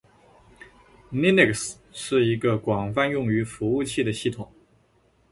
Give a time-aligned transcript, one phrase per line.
[1.13, 4.51] Linux 是一个广泛用于服务器的系统